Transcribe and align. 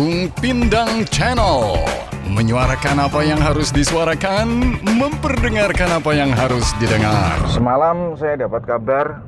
Kung 0.00 0.32
Pindang 0.40 1.04
Channel. 1.12 1.76
Menyuarakan 2.24 3.04
apa 3.04 3.20
yang 3.20 3.36
harus 3.36 3.68
disuarakan 3.68 4.80
Memperdengarkan 4.96 6.00
apa 6.00 6.16
yang 6.16 6.32
harus 6.32 6.72
didengar. 6.80 7.36
Semalam 7.52 8.16
saya 8.16 8.48
dapat 8.48 8.64
kabar 8.64 9.20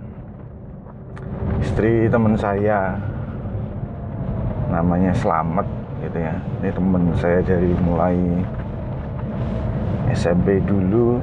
Istri 1.60 2.08
teman 2.08 2.40
saya 2.40 2.96
Namanya 4.72 5.12
Slamet 5.12 5.68
gitu 6.08 6.16
ya. 6.16 6.40
Ini 6.40 6.72
teman 6.72 7.04
saya 7.20 7.44
dari 7.44 7.76
mulai 7.84 8.16
SMP 10.16 10.56
dulu. 10.64 11.20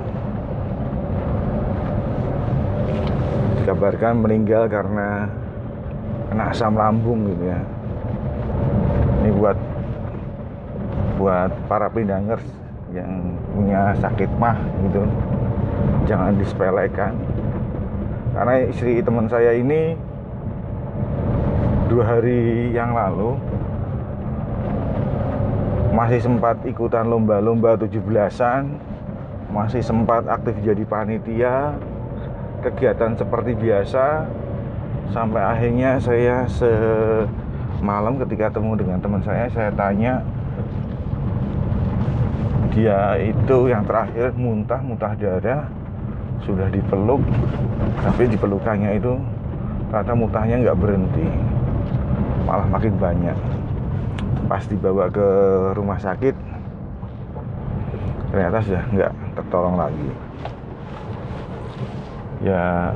Dikabarkan 3.66 4.14
meninggal 4.14 4.70
karena 4.70 5.26
Kena 6.30 6.54
asam 6.54 6.78
lambung 6.78 7.26
gitu 7.34 7.50
ya 7.50 7.79
ini 9.30 9.38
buat 9.38 9.58
buat 11.22 11.54
para 11.70 11.86
pendangers 11.94 12.42
yang 12.90 13.38
punya 13.54 13.94
sakit 14.02 14.26
mah 14.42 14.58
gitu. 14.90 15.06
Jangan 16.10 16.34
disepelekan. 16.42 17.14
Karena 18.34 18.66
istri 18.66 18.98
teman 19.06 19.30
saya 19.30 19.54
ini 19.54 19.94
dua 21.86 22.18
hari 22.18 22.74
yang 22.74 22.98
lalu 22.98 23.38
masih 25.94 26.18
sempat 26.26 26.58
ikutan 26.66 27.06
lomba-lomba 27.06 27.78
17-an 27.78 28.82
masih 29.50 29.82
sempat 29.82 30.26
aktif 30.30 30.58
jadi 30.62 30.82
panitia 30.86 31.78
kegiatan 32.66 33.14
seperti 33.14 33.54
biasa. 33.54 34.26
Sampai 35.10 35.42
akhirnya 35.42 35.98
saya 35.98 36.46
se 36.50 36.70
malam 37.80 38.20
ketika 38.22 38.52
temu 38.54 38.76
dengan 38.76 39.00
teman 39.00 39.24
saya 39.24 39.48
saya 39.52 39.72
tanya 39.74 40.24
dia 42.76 43.18
itu 43.20 43.58
yang 43.72 43.84
terakhir 43.88 44.36
muntah 44.36 44.80
muntah 44.84 45.16
darah 45.18 45.66
sudah 46.44 46.68
dipeluk 46.72 47.20
tapi 48.04 48.30
dipelukannya 48.30 49.00
itu 49.00 49.18
kata 49.90 50.12
muntahnya 50.14 50.62
nggak 50.64 50.80
berhenti 50.80 51.28
malah 52.50 52.66
makin 52.66 52.94
banyak. 52.98 53.38
Pas 54.50 54.66
dibawa 54.66 55.06
ke 55.14 55.28
rumah 55.78 56.02
sakit 56.02 56.34
ternyata 58.34 58.58
sudah 58.66 58.84
nggak 58.90 59.12
tertolong 59.38 59.78
lagi. 59.78 60.10
Ya 62.42 62.90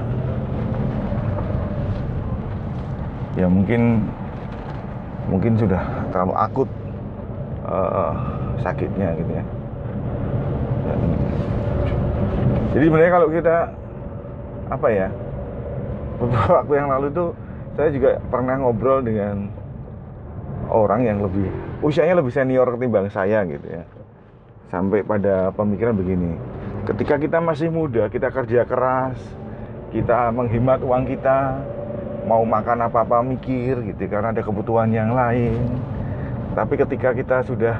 ya 3.37 3.45
mungkin 3.45 4.09
mungkin 5.27 5.55
sudah 5.55 5.81
terlalu 6.11 6.33
akut 6.35 6.69
uh, 7.67 8.13
sakitnya 8.59 9.15
gitu 9.19 9.31
ya. 9.31 9.43
Dan, 10.83 10.99
jadi 12.75 12.83
sebenarnya 12.89 13.11
kalau 13.13 13.27
kita 13.31 13.55
apa 14.71 14.87
ya 14.89 15.07
beberapa 16.17 16.51
waktu 16.63 16.73
yang 16.73 16.89
lalu 16.89 17.07
itu 17.11 17.25
saya 17.73 17.89
juga 17.89 18.09
pernah 18.29 18.55
ngobrol 18.61 19.01
dengan 19.01 19.49
orang 20.69 21.01
yang 21.03 21.19
lebih 21.21 21.49
usianya 21.83 22.17
lebih 22.21 22.31
senior 22.31 22.67
ketimbang 22.73 23.09
saya 23.11 23.43
gitu 23.45 23.67
ya 23.67 23.83
sampai 24.71 25.05
pada 25.05 25.53
pemikiran 25.53 25.93
begini 25.93 26.33
ketika 26.89 27.19
kita 27.19 27.37
masih 27.43 27.69
muda 27.69 28.09
kita 28.09 28.31
kerja 28.33 28.65
keras 28.65 29.19
kita 29.93 30.33
menghemat 30.33 30.81
uang 30.81 31.05
kita 31.05 31.61
mau 32.23 32.43
makan 32.47 32.87
apa-apa 32.87 33.19
mikir 33.23 33.83
gitu 33.93 34.03
karena 34.07 34.31
ada 34.31 34.41
kebutuhan 34.41 34.89
yang 34.91 35.11
lain. 35.11 35.59
Tapi 36.53 36.73
ketika 36.79 37.11
kita 37.11 37.43
sudah 37.43 37.75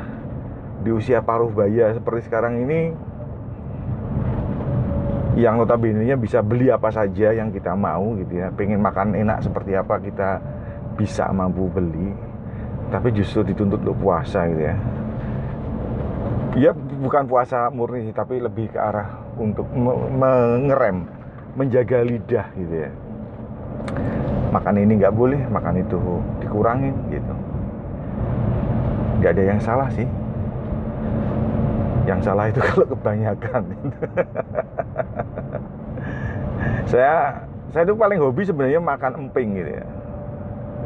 di 0.83 0.89
usia 0.91 1.23
paruh 1.23 1.49
baya 1.53 1.95
seperti 1.95 2.27
sekarang 2.27 2.65
ini 2.67 2.91
yang 5.33 5.57
notabene 5.57 6.05
bisa 6.19 6.45
beli 6.45 6.69
apa 6.69 6.93
saja 6.93 7.33
yang 7.33 7.49
kita 7.49 7.73
mau 7.73 8.13
gitu 8.19 8.43
ya. 8.43 8.51
Pengen 8.53 8.83
makan 8.83 9.15
enak 9.15 9.45
seperti 9.45 9.77
apa 9.77 9.97
kita 10.01 10.29
bisa 10.93 11.25
mampu 11.33 11.65
beli 11.71 12.13
tapi 12.93 13.09
justru 13.09 13.41
dituntut 13.41 13.81
untuk 13.81 13.97
puasa 13.97 14.45
gitu 14.51 14.63
ya. 14.69 14.75
Ya 16.53 16.71
bukan 16.77 17.25
puasa 17.25 17.65
murni 17.73 18.13
tapi 18.13 18.37
lebih 18.37 18.69
ke 18.69 18.77
arah 18.77 19.17
untuk 19.41 19.65
mengerem 20.13 21.09
menjaga 21.57 22.05
lidah 22.05 22.45
gitu 22.53 22.75
ya 22.85 22.91
makan 24.53 24.77
ini 24.77 25.01
nggak 25.01 25.17
boleh 25.17 25.41
makan 25.49 25.81
itu 25.81 25.97
dikurangin 26.37 26.93
gitu. 27.09 27.33
Nggak 29.17 29.31
ada 29.33 29.43
yang 29.49 29.59
salah 29.59 29.89
sih. 29.89 30.05
Yang 32.05 32.19
salah 32.29 32.45
itu 32.53 32.61
kalau 32.69 32.85
kebanyakan. 32.85 33.63
Saya 36.83 37.41
saya 37.73 37.89
itu 37.89 37.97
paling 37.97 38.21
hobi 38.21 38.45
sebenarnya 38.45 38.77
makan 38.77 39.25
emping 39.25 39.57
gitu 39.57 39.81
ya. 39.81 39.85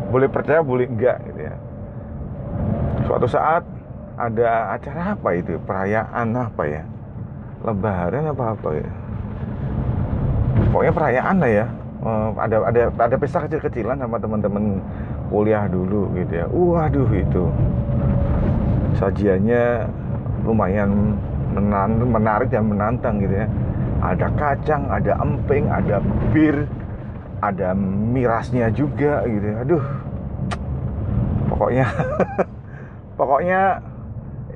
Boleh 0.08 0.32
percaya 0.32 0.64
boleh 0.64 0.88
enggak 0.88 1.20
gitu 1.28 1.52
ya. 1.52 1.56
Suatu 3.04 3.28
saat 3.28 3.68
ada 4.16 4.72
acara 4.72 5.20
apa 5.20 5.30
itu? 5.36 5.60
Perayaan 5.68 6.32
apa 6.32 6.64
ya? 6.64 6.88
Lebaran 7.60 8.32
apa 8.32 8.56
apa 8.56 8.70
ya? 8.72 8.90
Pokoknya 10.72 10.94
perayaan 10.96 11.36
lah 11.44 11.52
ya 11.52 11.68
uh, 12.04 12.30
ada 12.38 12.58
ada 12.70 12.82
ada 12.94 13.16
pesta 13.18 13.46
kecil-kecilan 13.46 13.98
sama 13.98 14.18
teman-teman 14.22 14.84
kuliah 15.32 15.66
dulu 15.66 16.12
gitu 16.18 16.34
ya. 16.44 16.46
Waduh 16.50 17.10
itu 17.14 17.44
sajiannya 18.98 19.86
lumayan 20.46 21.18
menantang, 21.54 22.10
menarik 22.10 22.48
dan 22.54 22.66
menantang 22.68 23.16
gitu 23.22 23.36
ya. 23.46 23.48
Ada 23.98 24.28
kacang, 24.38 24.84
ada 24.94 25.18
emping, 25.18 25.66
ada 25.74 25.98
bir, 26.30 26.70
ada 27.42 27.74
mirasnya 28.14 28.70
juga 28.70 29.26
gitu 29.26 29.46
ya. 29.46 29.58
Aduh. 29.66 29.86
Pokoknya 31.50 31.86
pokoknya 33.20 33.60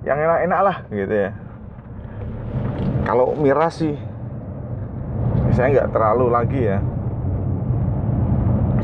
yang 0.06 0.18
enak-enak 0.22 0.60
lah 0.62 0.78
gitu 0.94 1.16
ya. 1.30 1.32
Kalau 3.02 3.34
miras 3.34 3.82
sih 3.82 3.98
saya 5.52 5.68
nggak 5.74 5.92
terlalu 5.92 6.26
lagi 6.32 6.62
ya 6.64 6.80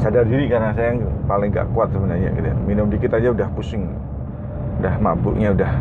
sadar 0.07 0.23
diri 0.23 0.47
karena 0.47 0.71
saya 0.71 0.95
paling 1.27 1.51
gak 1.51 1.67
kuat 1.75 1.91
sebenarnya 1.91 2.31
gitu. 2.31 2.47
Minum 2.63 2.87
dikit 2.87 3.11
aja 3.11 3.35
udah 3.35 3.51
pusing 3.51 3.91
udah 4.79 4.95
mabuknya 5.03 5.51
udah 5.51 5.71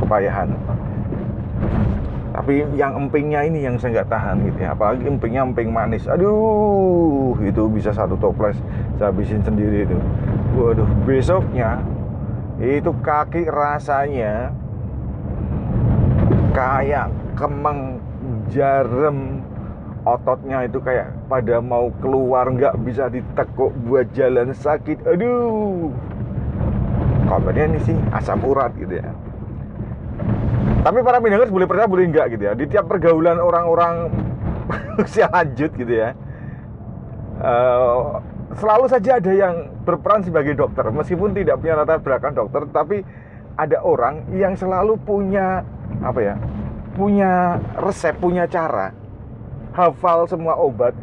kepayahan. 0.00 0.48
Tapi 2.34 2.64
yang 2.74 2.96
empingnya 2.96 3.46
ini 3.46 3.62
yang 3.62 3.76
saya 3.78 4.00
nggak 4.00 4.10
tahan 4.10 4.40
gitu 4.48 4.58
ya. 4.64 4.72
Apalagi 4.72 5.04
empingnya 5.04 5.44
emping 5.44 5.68
manis. 5.68 6.08
Aduh 6.08 7.36
itu 7.44 7.68
bisa 7.68 7.92
satu 7.92 8.16
toples 8.16 8.56
saya 8.96 9.12
habisin 9.12 9.44
sendiri 9.44 9.84
itu. 9.84 9.98
Waduh 10.56 10.88
besoknya 11.04 11.84
itu 12.56 12.88
kaki 13.04 13.44
rasanya 13.52 14.48
kayak 16.56 17.12
kemeng 17.36 18.00
jarem 18.48 19.44
ototnya 20.04 20.68
itu 20.68 20.78
kayak 20.80 21.12
pada 21.26 21.58
mau 21.64 21.88
keluar 22.04 22.48
nggak 22.52 22.76
bisa 22.84 23.08
ditekuk 23.08 23.72
buat 23.88 24.08
jalan 24.12 24.52
sakit. 24.52 25.04
Aduh. 25.08 25.90
Kabarnya 27.24 27.64
ini 27.72 27.78
sih 27.88 27.96
asam 28.12 28.44
urat 28.44 28.70
gitu 28.76 29.00
ya. 29.00 29.08
Tapi 30.84 31.00
para 31.00 31.16
minangers 31.24 31.48
boleh 31.48 31.64
percaya 31.64 31.88
boleh 31.88 32.04
enggak 32.04 32.36
gitu 32.36 32.44
ya? 32.44 32.52
Di 32.52 32.68
tiap 32.68 32.84
pergaulan 32.84 33.40
orang-orang 33.40 34.12
usia 35.02 35.32
lanjut 35.32 35.72
gitu 35.72 35.92
ya. 35.92 36.12
Uh, 37.40 38.20
selalu 38.54 38.86
saja 38.92 39.16
ada 39.16 39.32
yang 39.32 39.72
berperan 39.88 40.20
sebagai 40.20 40.52
dokter. 40.52 40.84
Meskipun 40.92 41.32
tidak 41.32 41.64
punya 41.64 41.80
latar 41.80 42.04
belakang 42.04 42.36
dokter 42.36 42.68
tapi 42.68 43.00
ada 43.56 43.80
orang 43.80 44.26
yang 44.34 44.52
selalu 44.58 44.98
punya 45.00 45.64
apa 46.02 46.20
ya 46.20 46.34
punya 46.94 47.58
resep 47.78 48.14
punya 48.18 48.46
cara 48.50 48.90
hafal 49.74 50.30
semua 50.30 50.54
obat 50.54 50.94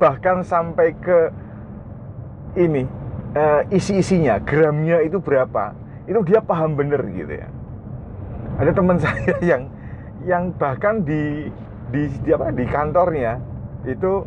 bahkan 0.00 0.40
sampai 0.40 0.96
ke 0.96 1.28
ini 2.56 2.88
uh, 3.36 3.62
isi-isinya 3.68 4.40
gramnya 4.40 5.02
itu 5.04 5.20
berapa. 5.20 5.76
Itu 6.08 6.24
dia 6.24 6.40
paham 6.40 6.74
bener 6.74 7.02
gitu 7.12 7.30
ya. 7.30 7.48
Ada 8.58 8.70
teman 8.72 8.96
saya 9.04 9.36
yang 9.44 9.68
yang 10.24 10.54
bahkan 10.56 11.04
di 11.04 11.52
di, 11.90 12.06
di 12.22 12.30
apa 12.30 12.54
di 12.54 12.64
kantornya 12.64 13.42
itu 13.84 14.24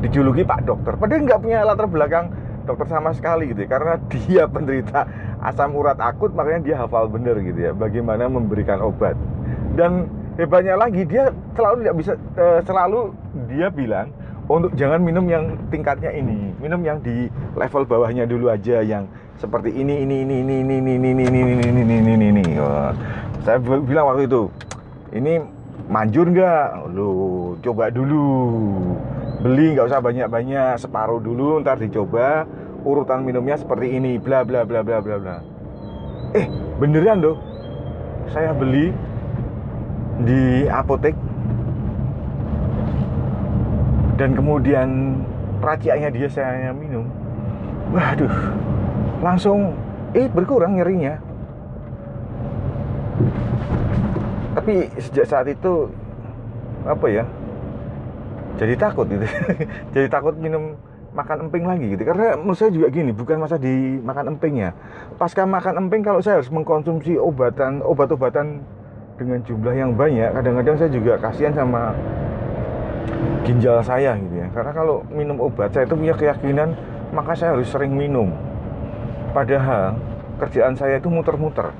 dijuluki 0.00 0.46
Pak 0.46 0.64
Dokter. 0.64 0.96
Padahal 0.96 1.26
nggak 1.26 1.40
punya 1.42 1.66
latar 1.66 1.86
belakang 1.90 2.26
dokter 2.64 2.88
sama 2.88 3.12
sekali 3.12 3.52
gitu 3.52 3.68
ya 3.68 3.76
karena 3.76 3.94
dia 4.12 4.42
penderita 4.48 5.04
asam 5.44 5.76
urat 5.76 6.00
akut 6.00 6.32
makanya 6.32 6.60
dia 6.64 6.76
hafal 6.80 7.12
bener 7.12 7.36
gitu 7.44 7.60
ya 7.70 7.72
bagaimana 7.76 8.30
memberikan 8.30 8.80
obat. 8.80 9.18
Dan 9.74 10.08
hebatnya 10.34 10.74
lagi 10.74 11.02
dia 11.06 11.30
selalu 11.54 11.76
tidak 11.82 11.96
bisa 11.98 12.12
uh, 12.38 12.60
selalu 12.66 13.00
dia 13.46 13.68
bilang 13.70 14.10
untuk 14.44 14.76
jangan 14.76 15.00
minum 15.00 15.24
yang 15.30 15.56
tingkatnya 15.72 16.12
ini 16.12 16.52
minum 16.60 16.82
yang 16.84 17.00
di 17.00 17.30
level 17.56 17.86
bawahnya 17.86 18.28
dulu 18.28 18.52
aja 18.52 18.84
yang 18.84 19.08
seperti 19.40 19.72
ini 19.72 20.04
ini 20.04 20.26
ini 20.26 20.36
ini 20.42 20.56
ini 20.60 20.74
ini 20.78 20.92
ini 20.98 21.10
ini 21.22 21.40
ini 21.40 21.64
ini 21.70 21.96
ini 21.96 22.12
ini 22.12 22.26
ini 22.28 22.44
saya 23.46 23.58
bilang 23.60 24.10
waktu 24.10 24.26
itu 24.26 24.42
ini 25.14 25.40
manjur 25.88 26.26
nggak 26.28 26.90
lu 26.92 27.12
coba 27.60 27.92
dulu 27.92 28.24
beli 29.44 29.76
nggak 29.76 29.86
usah 29.86 30.00
banyak-banyak 30.00 30.80
separuh 30.80 31.20
dulu 31.20 31.60
ntar 31.60 31.76
dicoba 31.76 32.48
urutan 32.84 33.24
minumnya 33.24 33.60
seperti 33.60 33.96
ini 33.96 34.16
bla 34.16 34.42
bla 34.42 34.64
bla 34.64 34.80
bla 34.80 34.98
bla 35.00 35.16
bla 35.20 35.36
eh 36.36 36.48
beneran 36.80 37.20
loh 37.20 37.36
saya 38.32 38.56
beli 38.56 38.90
di 40.22 40.70
apotek. 40.70 41.16
Dan 44.14 44.38
kemudian 44.38 45.18
raciannya 45.58 46.10
dia 46.14 46.28
saya 46.30 46.70
minum. 46.70 47.08
Waduh 47.90 48.30
langsung 49.24 49.72
eh 50.12 50.28
berkurang 50.28 50.76
nyerinya. 50.76 51.16
Tapi 54.54 54.86
sejak 55.00 55.26
saat 55.26 55.46
itu 55.50 55.88
apa 56.84 57.06
ya 57.08 57.24
jadi 58.54 58.74
takut 58.78 59.10
gitu. 59.10 59.26
Jadi 59.94 60.06
takut 60.06 60.38
minum 60.38 60.78
makan 61.10 61.50
emping 61.50 61.66
lagi 61.66 61.90
gitu. 61.90 62.06
Karena 62.06 62.38
menurut 62.38 62.54
saya 62.54 62.70
juga 62.70 62.86
gini 62.86 63.10
bukan 63.10 63.42
masa 63.42 63.58
di 63.58 63.98
makan 63.98 64.38
empingnya. 64.38 64.70
Pasca 65.18 65.42
makan 65.42 65.86
emping 65.86 66.06
kalau 66.06 66.22
saya 66.22 66.38
harus 66.38 66.50
mengkonsumsi 66.54 67.18
obatan 67.18 67.82
obat-obatan 67.82 68.62
dengan 69.14 69.38
jumlah 69.46 69.74
yang 69.74 69.94
banyak 69.94 70.30
kadang-kadang 70.34 70.76
saya 70.78 70.90
juga 70.90 71.12
kasihan 71.22 71.54
sama 71.54 71.94
ginjal 73.46 73.78
saya 73.84 74.16
gitu 74.18 74.34
ya. 74.42 74.48
Karena 74.50 74.72
kalau 74.74 75.06
minum 75.12 75.38
obat 75.38 75.70
saya 75.70 75.86
itu 75.86 75.94
punya 75.94 76.14
keyakinan 76.16 76.74
maka 77.14 77.36
saya 77.36 77.54
harus 77.54 77.70
sering 77.70 77.94
minum. 77.94 78.32
Padahal 79.30 79.94
kerjaan 80.42 80.74
saya 80.74 80.98
itu 80.98 81.06
muter-muter. 81.06 81.70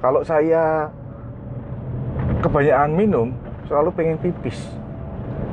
Kalau 0.00 0.20
saya 0.24 0.88
kebanyakan 2.44 2.92
minum 2.92 3.28
selalu 3.68 3.88
pengen 3.96 4.18
pipis. 4.20 4.58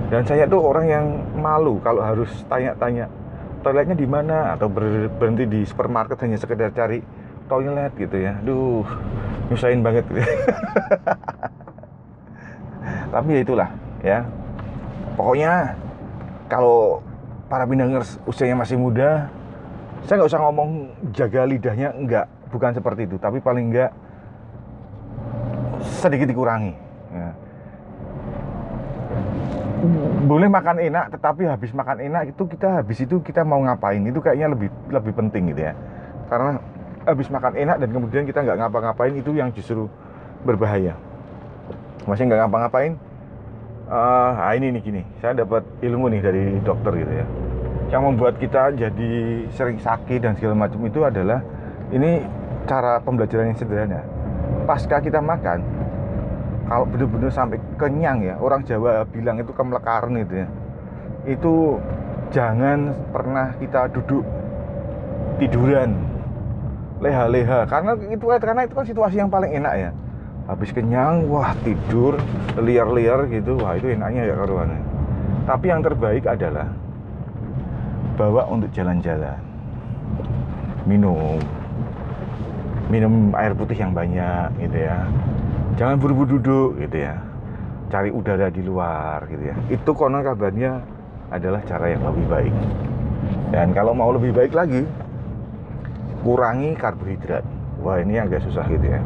Dan 0.07 0.23
saya 0.23 0.47
tuh 0.47 0.63
orang 0.63 0.87
yang 0.87 1.05
malu 1.35 1.83
kalau 1.83 1.99
harus 1.99 2.31
tanya-tanya 2.47 3.11
toiletnya 3.59 3.95
di 3.95 4.07
mana? 4.07 4.55
Atau 4.55 4.71
berhenti 4.71 5.43
di 5.43 5.67
supermarket 5.67 6.15
hanya 6.23 6.39
sekedar 6.39 6.71
cari 6.71 7.03
toilet 7.51 7.91
gitu 7.99 8.15
ya. 8.15 8.39
Duh 8.39 8.87
nyusahin 9.47 9.81
banget. 9.83 10.05
Tapi 13.13 13.29
ya 13.33 13.39
itulah 13.41 13.69
ya. 14.03 14.19
Pokoknya 15.15 15.73
kalau 16.51 17.01
para 17.47 17.63
pinangers 17.65 18.19
usianya 18.27 18.59
masih 18.59 18.77
muda 18.77 19.31
saya 20.05 20.23
nggak 20.23 20.29
usah 20.29 20.41
ngomong 20.43 20.69
jaga 21.11 21.43
lidahnya 21.47 21.91
enggak 21.95 22.25
bukan 22.51 22.71
seperti 22.75 23.09
itu. 23.09 23.17
Tapi 23.17 23.41
paling 23.41 23.71
enggak 23.73 23.91
sedikit 25.97 26.27
dikurangi 26.27 26.73
ya. 27.13 27.31
boleh 30.27 30.49
makan 30.49 30.81
enak 30.81 31.13
tetapi 31.13 31.45
habis 31.45 31.69
makan 31.71 32.01
enak 32.01 32.33
itu 32.33 32.43
kita 32.49 32.81
habis 32.81 32.97
itu 33.01 33.23
kita 33.23 33.41
mau 33.47 33.61
ngapain? 33.63 34.03
Itu 34.03 34.19
kayaknya 34.19 34.53
lebih 34.53 34.69
lebih 34.91 35.13
penting 35.15 35.53
gitu 35.55 35.71
ya. 35.71 35.73
Karena 36.27 36.59
habis 37.07 37.31
makan 37.31 37.55
enak 37.55 37.79
dan 37.79 37.89
kemudian 37.95 38.23
kita 38.27 38.43
nggak 38.43 38.59
ngapa-ngapain 38.59 39.15
itu 39.15 39.31
yang 39.31 39.47
justru 39.55 39.87
berbahaya. 40.43 40.99
Masih 42.03 42.27
nggak 42.27 42.43
ngapa-ngapain 42.43 42.99
uh, 43.87 44.31
nah 44.35 44.51
ini 44.51 44.75
nih 44.75 44.81
gini. 44.83 45.01
Saya 45.23 45.39
dapat 45.39 45.63
ilmu 45.79 46.11
nih 46.11 46.19
dari 46.19 46.43
dokter 46.59 46.91
gitu 46.99 47.13
ya. 47.23 47.25
Yang 47.87 48.01
membuat 48.03 48.35
kita 48.43 48.75
jadi 48.75 49.11
sering 49.55 49.79
sakit 49.79 50.19
dan 50.19 50.35
segala 50.35 50.67
macam 50.67 50.83
itu 50.83 50.99
adalah 51.07 51.39
ini 51.95 52.19
cara 52.67 52.99
pembelajaran 52.99 53.55
yang 53.55 53.57
sederhana. 53.57 54.03
Pasca 54.67 54.99
kita 54.99 55.23
makan 55.23 55.63
kalau 56.67 56.83
benar-benar 56.83 57.31
sampai 57.31 57.63
kenyang 57.79 58.27
ya 58.27 58.35
orang 58.43 58.67
Jawa 58.67 59.07
bilang 59.07 59.39
itu 59.39 59.55
kemelekaran 59.55 60.19
itu 60.19 60.43
ya. 60.43 60.47
Itu 61.23 61.79
jangan 62.35 62.91
pernah 63.15 63.55
kita 63.55 63.87
duduk 63.95 64.27
tiduran 65.39 66.16
leha-leha. 66.99 67.65
Karena 67.69 67.95
itu 67.97 68.25
karena 68.27 68.61
itu 68.65 68.73
kan 68.73 68.85
situasi 68.85 69.15
yang 69.21 69.29
paling 69.29 69.51
enak 69.53 69.73
ya. 69.77 69.89
Habis 70.47 70.71
kenyang 70.71 71.27
wah 71.27 71.51
tidur 71.61 72.15
liar-liar 72.55 73.27
gitu. 73.27 73.59
Wah 73.59 73.75
itu 73.75 73.91
enaknya 73.91 74.31
ya 74.31 74.35
karuan 74.35 74.97
tapi 75.47 75.71
yang 75.71 75.79
terbaik 75.79 76.27
adalah 76.27 76.67
bawa 78.19 78.43
untuk 78.51 78.67
jalan-jalan. 78.75 79.39
Minum. 80.83 81.39
Minum 82.91 83.31
air 83.31 83.55
putih 83.55 83.79
yang 83.79 83.95
banyak 83.95 84.51
gitu 84.59 84.77
ya. 84.83 85.07
Jangan 85.79 86.03
buru-buru 86.03 86.35
duduk 86.35 86.83
gitu 86.83 86.99
ya. 86.99 87.15
Cari 87.87 88.11
udara 88.11 88.51
di 88.51 88.59
luar 88.59 89.23
gitu 89.31 89.43
ya. 89.47 89.55
Itu 89.71 89.95
konon 89.95 90.19
kabarnya 90.19 90.83
adalah 91.31 91.63
cara 91.63 91.95
yang 91.95 92.03
lebih 92.03 92.27
baik. 92.27 92.55
Dan 93.55 93.71
kalau 93.71 93.95
mau 93.95 94.11
lebih 94.11 94.35
baik 94.35 94.51
lagi 94.51 94.83
kurangi 96.21 96.73
karbohidrat. 96.77 97.45
Wah 97.81 98.01
ini 98.01 98.17
agak 98.17 98.41
susah 98.45 98.65
gitu 98.69 98.85
ya. 98.85 99.01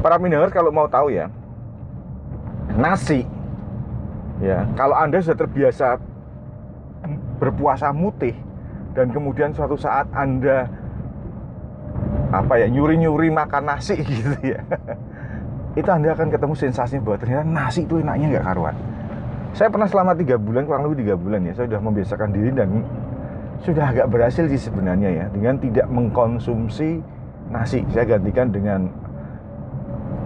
Para 0.00 0.16
miners 0.18 0.50
kalau 0.50 0.72
mau 0.74 0.88
tahu 0.88 1.12
ya 1.12 1.30
nasi 2.76 3.28
ya 4.40 4.64
kalau 4.78 4.96
anda 4.96 5.20
sudah 5.20 5.38
terbiasa 5.44 6.00
berpuasa 7.36 7.92
mutih 7.92 8.32
dan 8.96 9.10
kemudian 9.10 9.52
suatu 9.52 9.76
saat 9.76 10.08
anda 10.14 10.70
apa 12.32 12.64
ya 12.64 12.66
nyuri-nyuri 12.72 13.28
makan 13.28 13.68
nasi 13.68 14.00
gitu 14.08 14.36
ya 14.40 14.60
itu 15.72 15.88
anda 15.88 16.12
akan 16.12 16.28
ketemu 16.32 16.54
sensasinya 16.56 17.02
bahwa 17.04 17.18
ternyata 17.20 17.44
nasi 17.48 17.80
itu 17.88 17.96
enaknya 17.96 18.36
nggak 18.36 18.44
karuan. 18.44 18.76
Saya 19.52 19.68
pernah 19.68 19.88
selama 19.88 20.12
tiga 20.16 20.36
bulan 20.36 20.64
kurang 20.68 20.84
lebih 20.88 21.04
tiga 21.04 21.14
bulan 21.16 21.44
ya 21.48 21.52
saya 21.56 21.66
sudah 21.68 21.80
membiasakan 21.80 22.28
diri 22.32 22.50
dan 22.52 22.68
sudah 23.62 23.94
agak 23.94 24.10
berhasil 24.10 24.44
sih 24.50 24.58
sebenarnya 24.58 25.10
ya 25.10 25.24
dengan 25.30 25.54
tidak 25.62 25.86
mengkonsumsi 25.86 26.98
nasi 27.50 27.86
saya 27.94 28.18
gantikan 28.18 28.50
dengan 28.50 28.90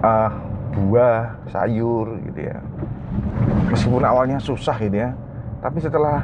uh, 0.01 0.31
buah, 0.77 1.37
sayur 1.53 2.17
gitu 2.33 2.41
ya. 2.53 2.57
Meskipun 3.73 4.05
awalnya 4.05 4.39
susah 4.41 4.77
gitu 4.81 4.97
ya, 5.05 5.11
tapi 5.61 5.81
setelah 5.81 6.23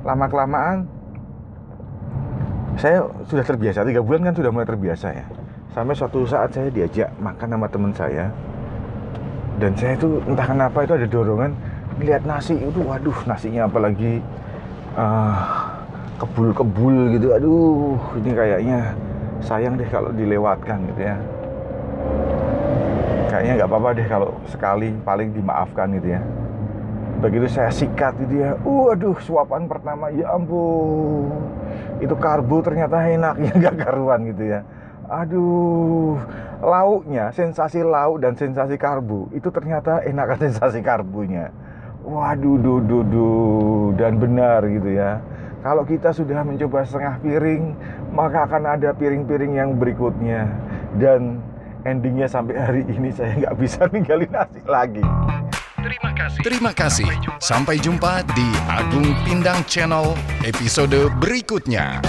lama 0.00 0.26
kelamaan 0.28 0.88
saya 2.80 3.04
sudah 3.28 3.44
terbiasa 3.44 3.84
tiga 3.84 4.00
bulan 4.00 4.32
kan 4.32 4.34
sudah 4.36 4.50
mulai 4.52 4.68
terbiasa 4.68 5.08
ya. 5.12 5.26
Sampai 5.70 5.94
suatu 5.94 6.26
saat 6.26 6.50
saya 6.50 6.66
diajak 6.72 7.14
makan 7.22 7.48
sama 7.54 7.66
teman 7.70 7.92
saya 7.94 8.26
dan 9.60 9.76
saya 9.76 9.92
itu 9.94 10.18
entah 10.24 10.46
kenapa 10.48 10.82
itu 10.82 10.92
ada 10.96 11.06
dorongan 11.06 11.52
melihat 12.00 12.24
nasi 12.24 12.56
itu 12.56 12.80
waduh 12.80 13.14
nasinya 13.28 13.68
apalagi 13.68 14.24
uh, 14.96 15.69
kebul-kebul 16.20 17.16
gitu. 17.16 17.26
Aduh 17.32 17.96
ini 18.20 18.30
kayaknya 18.36 18.78
sayang 19.40 19.80
deh 19.80 19.88
kalau 19.88 20.12
dilewatkan 20.12 20.84
gitu 20.92 21.00
ya. 21.08 21.16
Kayaknya 23.32 23.52
nggak 23.62 23.70
apa-apa 23.72 23.88
deh 23.96 24.06
kalau 24.06 24.30
sekali 24.44 24.92
paling 25.00 25.32
dimaafkan 25.32 25.96
gitu 25.96 26.20
ya. 26.20 26.20
Begitu 27.24 27.46
saya 27.48 27.72
sikat 27.72 28.20
gitu 28.20 28.44
ya. 28.44 28.52
Waduh 28.60 29.16
suapan 29.24 29.64
pertama 29.64 30.12
ya 30.12 30.28
ampun. 30.36 31.32
Itu 32.04 32.12
karbo 32.20 32.60
ternyata 32.60 33.00
enak 33.00 33.34
ya 33.40 33.52
nggak 33.64 33.76
karuan 33.80 34.28
gitu 34.28 34.44
ya. 34.44 34.60
Aduh 35.08 36.20
lauknya 36.60 37.32
sensasi 37.32 37.80
lauk 37.80 38.20
dan 38.20 38.36
sensasi 38.36 38.76
karbo 38.76 39.32
itu 39.32 39.48
ternyata 39.48 40.04
enak 40.04 40.36
sensasi 40.36 40.84
karbonya 40.84 41.48
waduh 42.04 42.56
duh, 42.58 42.80
duh, 42.80 43.04
duh. 43.04 43.84
dan 43.96 44.16
benar 44.16 44.64
gitu 44.66 44.90
ya 44.96 45.20
kalau 45.60 45.84
kita 45.84 46.12
sudah 46.16 46.40
mencoba 46.40 46.84
setengah 46.88 47.20
piring 47.20 47.76
maka 48.16 48.48
akan 48.48 48.62
ada 48.80 48.90
piring-piring 48.96 49.60
yang 49.60 49.76
berikutnya 49.76 50.48
dan 50.96 51.38
endingnya 51.84 52.28
sampai 52.28 52.56
hari 52.56 52.82
ini 52.88 53.12
saya 53.12 53.36
nggak 53.36 53.54
bisa 53.56 53.86
ninggalin 53.88 54.30
nasi 54.32 54.60
lagi. 54.66 55.04
Terima 55.80 56.10
kasih. 56.12 56.40
Terima 56.44 56.72
kasih. 56.76 57.08
Sampai 57.40 57.80
jumpa 57.80 58.20
di 58.36 58.48
Agung 58.68 59.16
Pindang 59.24 59.64
Channel 59.64 60.12
episode 60.44 61.08
berikutnya. 61.16 62.04